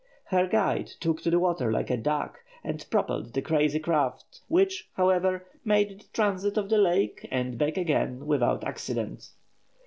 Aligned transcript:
Her 0.29 0.47
guide 0.47 0.87
took 0.87 1.21
to 1.21 1.29
the 1.29 1.37
water 1.37 1.71
like 1.71 1.91
a 1.91 1.95
duck, 1.95 2.39
and 2.63 2.83
propelled 2.89 3.33
the 3.35 3.41
crazy 3.43 3.77
craft, 3.79 4.41
which, 4.47 4.89
however, 4.95 5.45
made 5.63 5.99
the 6.01 6.05
transit 6.11 6.57
of 6.57 6.69
the 6.69 6.79
lake, 6.79 7.27
and 7.29 7.55
back 7.55 7.77
again, 7.77 8.25
without 8.25 8.63
accident. 8.63 9.29